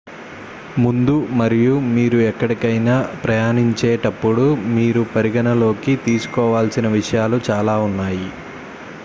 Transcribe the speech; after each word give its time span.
ముందు 0.77 1.11
మరియు 1.39 1.73
మీరు 1.89 2.17
ఎక్కడికైనా 2.29 2.95
ప్రయాణించేటప్పుడు 3.23 4.47
మీరు 4.73 5.03
పరిగణనలోకి 5.15 5.95
తీసుకోవలసిన 6.07 6.87
విషయాలు 6.97 7.39
చాలా 7.51 7.77
ఉన్నాయి 7.87 8.27